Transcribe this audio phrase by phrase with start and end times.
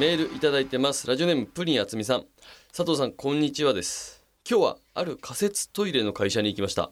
[0.00, 1.06] メールいただいてます。
[1.06, 2.24] ラジオネームプリンあつみさん。
[2.74, 4.24] 佐藤さんこんにちはです。
[4.50, 6.90] 今日はある仮設トイレの会社に行きました。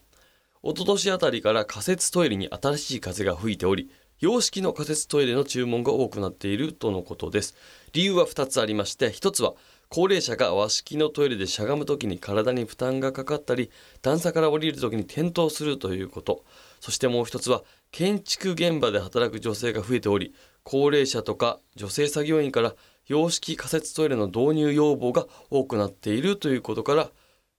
[0.62, 3.90] 一昨年あたりから仮設トイレに新しい風が吹いており
[4.21, 7.56] 洋式の仮設トイレの注文が多くなっているとのことです。
[7.94, 9.54] 理由は2つありまして1つは
[9.88, 13.71] 高齢者が和式のトイレでしゃがむ時に体に負担がかかったり
[14.03, 16.45] 段差から降りる時に転倒するということ。
[16.79, 22.74] そしてもう一つは建築現場で働く女性が増えており高齢者とか女性作業員から
[23.06, 27.10] 洋式仮設トイレの導入要望が多くなっているということから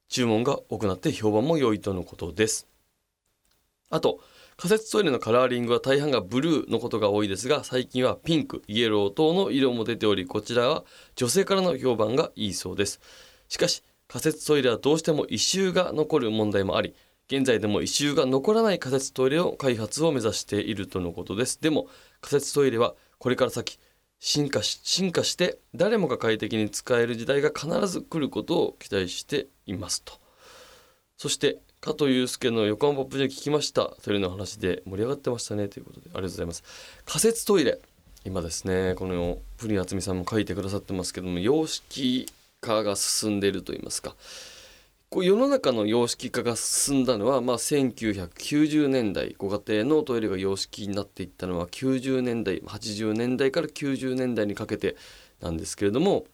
[0.08, 2.68] 注文が多くなって評判も良いとのことです。
[3.90, 4.20] あと
[4.58, 10.84] 仮設トイレのカラーリングは大半がブルーのことが多いですが最近はピンクイエロー等の色も出ておりこちらは
[11.16, 13.00] 女性からの評判がいいそうです。
[13.48, 16.94] しかし仮設トイレはどうしても異臭が残る問題もあり
[17.32, 21.62] 現在でも異臭が残らない仮設トイレを開発を目指しているとのことです。
[21.62, 21.88] でも
[22.22, 23.78] 仮設トイレはこれから先
[24.20, 30.14] 進化し進化して誰もが快適に使える時代が必ず来ることを期待していますと。
[31.18, 33.86] そして加藤祐介の横浜ポップで聞きました。
[34.02, 35.68] トイレの話で盛り上がってましたね。
[35.68, 36.64] ということでありがとうございます。
[37.06, 37.80] 仮設トイレ
[38.26, 42.26] 今ですねこのプリン厚美さんも書いてくださってますけども洋式
[42.60, 44.16] 化が進んでいると言いますか。
[45.10, 54.96] こう世の中の洋式化が進んだのは、まあ、1990年代ご家庭のトイレが洋式になっていったのは90年代80年代から90年代にかけて
[55.42, 56.26] なんですけれども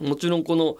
[0.00, 0.78] もちろんこの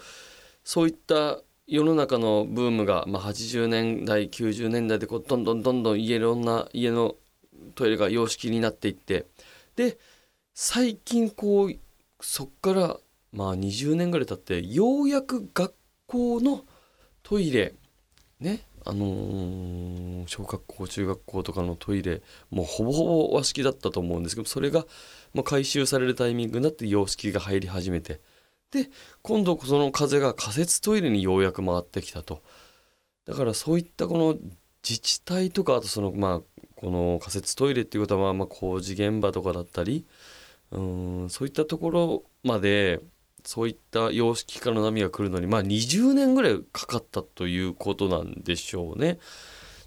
[0.65, 7.17] そういった世の中のブームが、まあ、80年代90年代でこうどんどんどんどんいろんな家の
[7.75, 9.27] トイレが洋式になっていって
[9.77, 9.99] で
[10.55, 11.75] 最近こう
[12.21, 12.97] そっから
[13.33, 15.75] まあ20年ぐらい経ってようやく学
[16.07, 16.65] 校の
[17.23, 17.75] トイレ。
[18.41, 18.61] ね？
[18.85, 22.21] あのー、小学校中学校とかのトイレ
[22.51, 24.87] もうほぼほぼ和式だったと思うんですけどそれが
[25.35, 28.21] もう回収されるタイミングになって洋式が入り始めて。
[28.73, 28.89] で
[29.21, 32.43] 今度その風が仮設トイレにようやく回ってきたと。
[33.27, 34.37] だからそういったこの
[34.83, 40.07] 自治体とかあとそのまあこの仮設トイレっていうことはまあ工事現場とかだったり
[40.73, 43.01] うんそういったところまで
[43.45, 49.19] そういった様式化の波が来るのにまあ20年ぐらいかかったということなんでしょうね。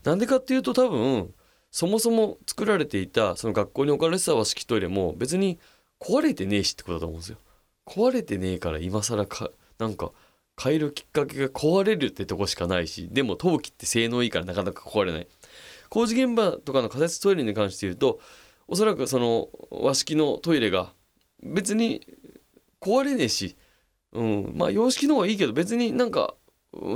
[0.03, 1.33] なんでかっていうと多分
[1.71, 5.59] そもそも作られていたその学校に置かれてた和式トイレも別に
[5.99, 7.38] 壊れてねえしってことだと思うんですよ。
[7.85, 10.11] 壊れてねえから今更かなんか
[10.61, 15.27] 変えるきっかけが壊れるってとこしかないしでも陶器って性能いいからなかなか壊れない
[15.89, 18.19] 工事現場とかの仮設トイレに関して言うと
[18.67, 20.93] おそらくその和式のトイレが
[21.43, 22.07] 別に
[22.81, 23.55] 壊れねえし、
[24.11, 26.35] うん、まあ洋式の方がいいけど別になんか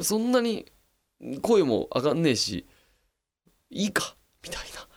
[0.01, 0.66] そんなに
[1.41, 2.67] 声も上がんねえし
[3.69, 4.90] いいかみたいな。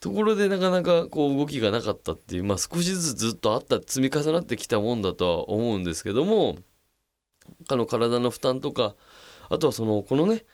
[0.00, 6.56] ところでなかなかこう動きがなかったっていうまあ少しずつずっとあった積み重なってきたもんだとは思うんですけども
[7.68, 8.94] あの体の負担とか
[9.50, 10.44] あとはそのこのね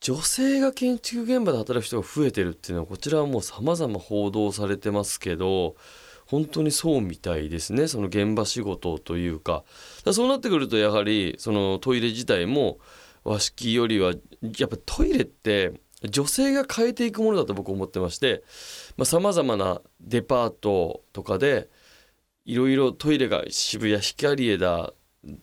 [0.00, 5.76] 女性が建築現場で働く人が増えてるっていうのはこちらはもう様々報道されてますけど
[6.28, 7.88] 本当にそうみたいですね。
[7.88, 9.64] その現場仕事というか。
[10.12, 12.78] そうなってくるとやはりそのトイレ自体も
[13.24, 14.12] 和式よりは
[14.58, 15.72] やっぱトイレって
[16.02, 18.44] 女性が変えていくものだと僕思ってまして
[19.04, 21.68] さまざ、まなデパートとかで
[22.44, 24.92] いろいろトイレが渋谷ヒカリエだ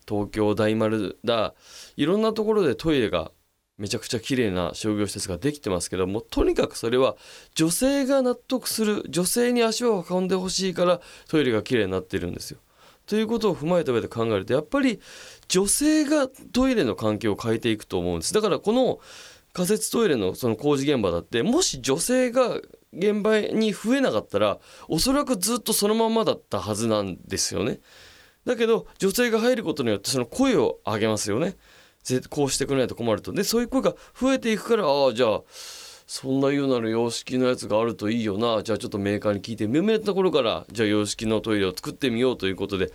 [0.08, 1.54] 東京大丸だ
[1.98, 3.32] いろんなところでトイレが
[3.78, 7.18] めちゃくちゃ綺麗な商業施設ができてますけどもとにかくそれは
[7.56, 12.60] 女性が納得する女性に足を運んでほしいからトイレが綺麗になってるんですよ。
[13.06, 15.00] ということを踏まえた上で考えるとやっぱり
[15.48, 18.34] 女性がトイレの環境を変えていくと思うんです。
[18.34, 19.00] だからこの
[19.54, 22.60] 仮設トイレのその工事現場だってもし女性が
[22.94, 24.58] 現場に増えなかったら
[24.88, 27.80] おそらくずっとそのままだったはずなんですよね。
[28.46, 31.56] だけど女性が入ることによってその声を上げますよね。
[32.30, 33.32] こうしてくれないと困ると。
[33.32, 35.42] でそういう声が増えていくからああじゃあ
[36.08, 42.92] そんな言うなら洋式のやつがあるといいよなじゃあちょっとメーカーに聞いてみめたところからじゃあ洋式のトイレを作ってみようということで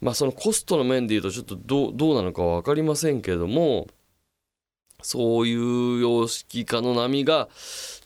[0.00, 3.86] まあそのコストの面で言うとちょっとどうどうなのかは分かりませんけれども
[5.02, 7.50] そういう様式化の波が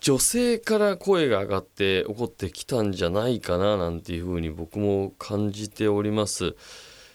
[0.00, 6.56] 女性から声が上がって起こってきたんじゃないかななんていうふうに僕も感じております。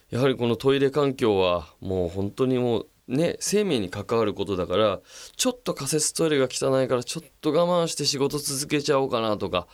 [0.10, 5.00] やはりこのトイレ環境はもう本当にもうね生命に関わることだから
[5.36, 9.68] ちょっと仮設トイレが汚いからちょっと我慢して仕事続けちゃおうかなとか。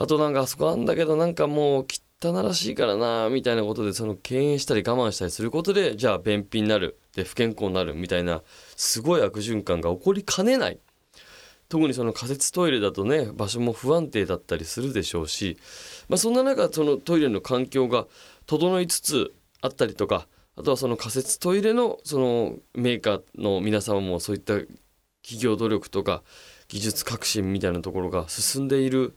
[0.00, 1.86] あとなんかあそこあんだけどなんかもう
[2.22, 8.42] 汚らしいからなみたいなことでその敬遠したり我慢したりすることでじゃあ便秘になるで不健康になるみたいな
[8.76, 10.78] すごい悪循環が起こりかねない。
[11.68, 15.58] 特にその仮設トイレだとね場所も不安定だったりするでしょうし、
[16.08, 18.06] まあ、そんな中そのトイレの環境が
[18.46, 20.28] 整いつつあったりとか
[20.58, 24.54] あとはその仮設トイレのそのメーカーの皆様もそういった
[25.22, 26.24] 企業努力とか
[26.66, 29.16] 技術革新みたいなところが進んでいる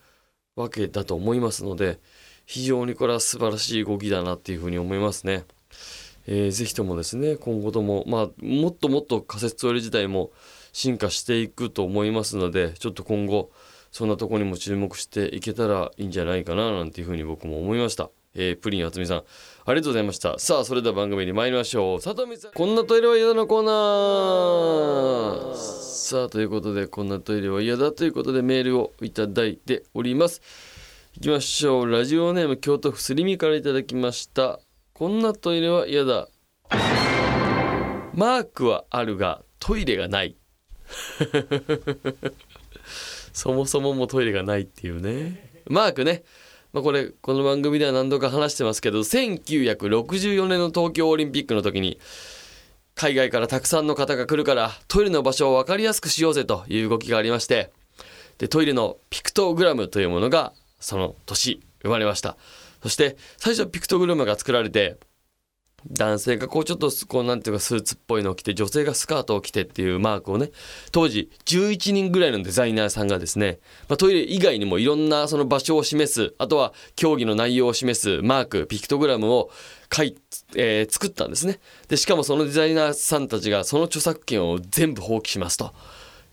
[0.56, 2.00] わけだと思いますので
[2.46, 5.46] 非常にこれは素晴らしい動きだなっていうふうに思いますね。
[6.28, 10.30] えー、ぜひともですね今後ともまあもっともっと仮設トイレ自体も
[10.74, 13.50] 進化していくと思いますのでちょっと今後
[13.92, 18.12] そんなとこにも注目していけたらいいんじゃないかななんていうふうに僕も思いました。
[18.36, 19.18] えー、プリンあつみさん。
[19.18, 19.24] あ
[19.74, 20.39] りがとうございました。
[20.39, 22.01] さあそれでは番組に参りましょう。
[22.01, 22.51] 佐藤さん。
[22.51, 25.56] こんなトイレは嫌だのコーナー。
[25.56, 30.42] さあということでこんなトイレは嫌だということでメールをいただいております。
[31.16, 31.92] いきましょう。
[31.92, 34.60] ラジオネーム京都府すりみからいただきました。
[34.94, 36.27] こんなトイレは嫌だ。
[38.13, 40.36] マークはあるがトイレがない。
[43.34, 45.63] そもそももトイレがないっていうね。
[45.68, 46.24] マークね。
[46.74, 52.00] まあ、これこの番組では何度か話してますけど1964年の東京オリンピックの時に
[52.96, 57.72] 海外からたくさんの方が来るからトイレの場所を分かりやすくしようぜという動きがありまして
[58.38, 62.38] でトイレのピクトグラムというものがその年生まれました。
[62.82, 64.98] そして最初ピクトグラムが作られて
[65.89, 70.51] 男性がこうちょっとこうなんていうかスーツっぽいのを着て女性がスカートを着てっていうマークをね
[70.92, 79.50] 当時11人ぐらいのデザイナーさんがですね、まあ、トイレ以外にもいろんなその場所を示すあとは競技の内容を示すマークピクトグラムを
[79.94, 80.18] 書い、
[80.56, 81.60] えー、作ったんですね。
[81.89, 85.74] でしかもそのデザイナーさんたちがその著作権を全部放棄しますと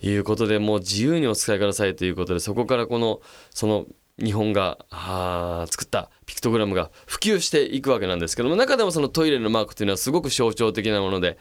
[0.01, 3.21] いうことでもう自由にお使いくださいということでそこからこの
[3.51, 3.87] その
[4.23, 4.79] 日本が
[5.71, 11.39] 作ったピクトグラムが普及していくわけなんですけども中でもそのトイレのマークというのはすごく象徴的なもので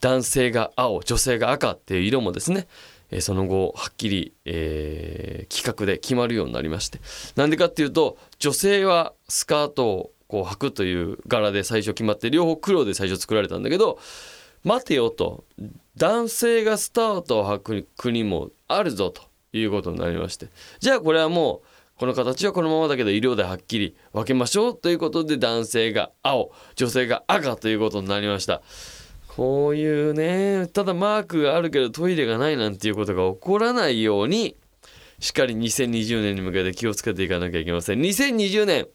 [0.00, 2.66] 男性が青女性が赤っていう色もですね
[3.20, 7.00] その後はっきり、えー、企画で決まるようになりまして。
[7.36, 13.98] なんでかっていうと女性はスカートをこう履くという柄で最初決まって両方黒で最初作られたんだけど
[14.62, 15.44] 待てよと。
[15.96, 19.22] 男性がスタートを履く国もあるぞと
[19.52, 20.48] いうことになりまして。
[20.78, 21.67] じゃあこれはもう
[21.98, 28.62] この形はこのままだけど色ではっきり分けましょうということで男性が青女性が赤ということになりました。
[29.26, 34.56] こういうねただマークがあるけどトイレがないなんていうことが起こらないように
[35.18, 38.00] しっかり2020年に向けて気をつけていかなきゃいけません。
[38.00, 38.86] 2020年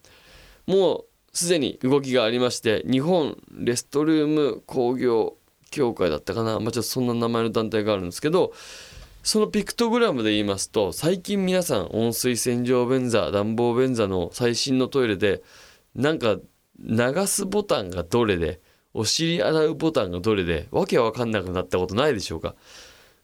[0.65, 5.35] もうすでに動きがありまして日本レストルーム工業
[5.71, 8.53] 協会だったかな、まあ、ちょっとそんな名前の団体があるんですけど
[9.23, 15.41] そのピクトグラムで言いますと最近皆さん温水洗浄便座暖房便座の最新のトイレで
[15.95, 16.37] なんか
[16.77, 18.59] 流すボタンがどれで
[18.93, 22.55] お尻洗うボタンがどれでわけわかんなくなったことないでしょうか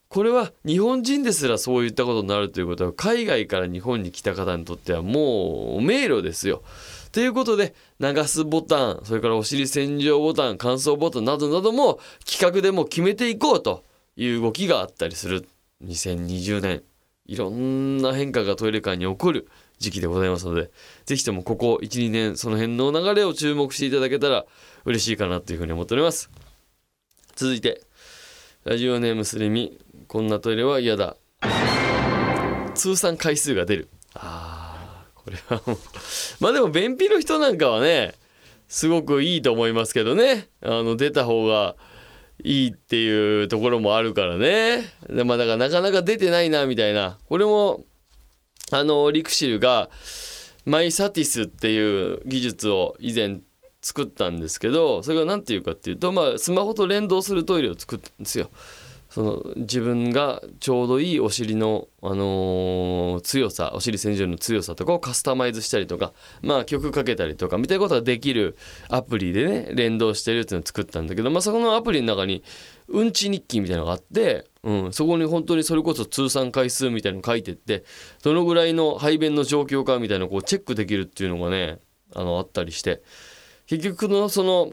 [0.08, 6.64] これは日本人ですらそういったことになるということは海外から日本に来た方にとってはもう迷路ですよ。
[7.12, 13.84] ということで流すボタンそれからお尻洗浄ボタン乾燥ボタンなどなども企画でも決めていこうと
[14.16, 15.48] いう動きがあったりする
[15.84, 16.84] 2020年
[17.26, 19.48] いろんな変化がトイレ界に起こる
[19.78, 20.72] 時期でございますので
[21.06, 24.46] 是非ともここ12年その辺の流れを注目していただけたら
[24.86, 26.30] 嬉しいかなというふうに思っております。
[27.36, 27.82] 続いて
[28.66, 31.16] ラジオネームすりみこんなトイレは嫌だ。
[32.76, 33.90] 通算回数が出る。
[34.16, 35.78] あーこれはもう
[36.42, 38.16] まあでも便秘の人なんかはね
[38.68, 40.50] すごくいいと思いますけどね。
[40.62, 41.76] あの出た方が
[42.44, 44.84] いいっていうところもあるからね。
[45.10, 47.18] でまあだからなかなか出てないなみたいな。
[47.28, 47.84] これも
[48.72, 49.90] あのリクシルが
[50.66, 53.40] マイサティスっていう技術を以前
[53.82, 58.50] 作ったんですけどそれが何て言うかっていうとまあスマホと連動するトイレを作ったんですよ。
[59.10, 66.14] その自分がちょうどいいお尻の、あのー、強さお尻洗浄の強さとかをカスタマイズしたりとか
[66.44, 68.56] まあ曲かけたりとかみたいなことができる
[68.88, 72.44] アプリでね連動してるっていうのを作ったんだけど、まあ、そこのアプリの中に
[72.88, 77.84] うんち日記みたいなのがあって、うん、そこに本当にそれこそ通算回数みたいの書いてって
[78.24, 81.80] どのぐらいの排便の状況かみたいなのをこうチェックできるっていうのがね
[82.14, 83.02] あのあったりして
[83.66, 84.72] 結局のその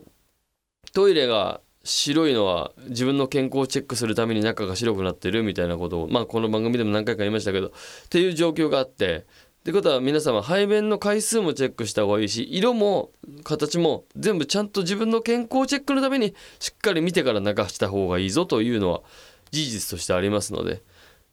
[0.93, 7.71] トイレが白いのは自分の健康をチェックするために中が白くなってるみたいなことをまあこの番組でも何回か言いましたけどっ
[8.11, 9.23] ていう状況があってっ
[9.67, 13.11] てことは皆様排便の回数もチェックした方がいいし色も
[13.45, 19.03] 形も全部ちゃんと自分の健康チェックのためにしっかり見てから流した方がいいぞというのは
[19.51, 20.83] 事実としてありますので、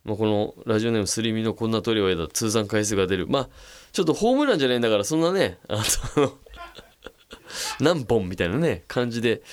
[0.06, 3.28] まあ、このラジオネームすりみのこんなトリオやだ通算回数が出る。
[3.28, 3.50] まあ
[3.92, 5.84] ちょっとホームランじゃないんだからそんなねあ
[6.18, 6.34] の
[7.82, 9.44] 何本みたいなね感じで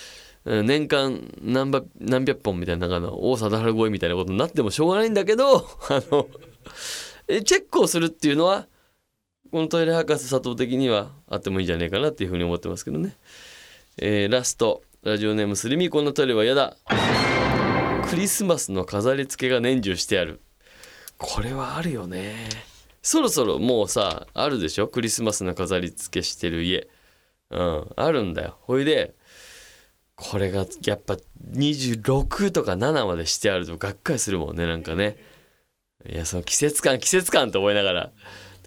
[0.45, 5.59] 年間何百何百本みたいななんか王貞治超えみたいなことになってもしょうがないんだけど
[5.91, 6.29] あの
[7.45, 8.67] チェックをするっていうのは
[9.53, 13.17] このトイレ博士佐藤的にはあってもいいんじゃないかなっていうふうに思ってますけどね、
[13.99, 14.83] えーラスト。
[15.03, 16.77] ラジオネームすりみこんなトイレは嫌だ。
[18.11, 20.41] クリスマスの飾り付けが年中してある。
[21.17, 22.49] これはあるよね。
[23.03, 24.89] そろそろもうさあるでしょ？
[24.89, 26.89] クリスマスの飾り付けしてる家。
[27.51, 28.57] うんあるんだよ。
[28.61, 29.15] ほいで
[30.21, 31.17] これがやっぱ
[31.53, 35.17] 26とか7までしてあるとがっかりするもんねなんかね
[36.09, 38.13] いやその季節感季節感と思いながらだか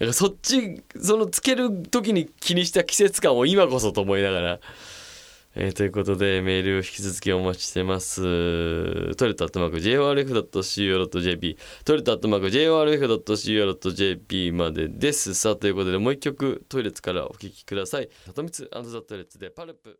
[0.06, 4.60] らそっちそのつける時に気にした季節感を今こそと思いながら
[5.56, 8.24] えーということでメールを引き続きお待ちしてます。
[9.16, 15.36] トイレットアットマーク JORF.CO.JP トイレットアットマーク JORF.CO.JP までです。
[15.36, 18.10] さあということでもう一曲トイレッツからお聴きください。
[18.26, 20.00] 里光ザトイレッツでパルプ